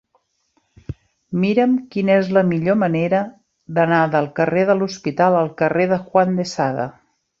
Mira'm 1.43 1.75
quina 1.95 2.15
és 2.21 2.31
la 2.37 2.43
millor 2.53 2.79
manera 2.85 3.19
d'anar 3.79 3.99
del 4.15 4.31
carrer 4.41 4.65
de 4.71 4.77
l'Hospital 4.81 5.39
al 5.43 5.53
carrer 5.63 5.87
de 5.93 6.01
Juan 6.09 6.35
de 6.41 6.49
Sada. 6.55 6.89